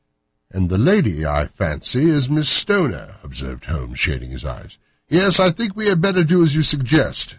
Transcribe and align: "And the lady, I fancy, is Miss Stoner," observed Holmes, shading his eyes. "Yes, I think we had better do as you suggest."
"And 0.49 0.71
the 0.71 0.79
lady, 0.79 1.27
I 1.27 1.45
fancy, 1.45 2.09
is 2.09 2.27
Miss 2.27 2.49
Stoner," 2.49 3.17
observed 3.21 3.65
Holmes, 3.65 3.99
shading 3.99 4.31
his 4.31 4.43
eyes. 4.43 4.79
"Yes, 5.07 5.39
I 5.39 5.51
think 5.51 5.75
we 5.75 5.89
had 5.89 6.01
better 6.01 6.23
do 6.23 6.41
as 6.41 6.55
you 6.55 6.63
suggest." 6.63 7.29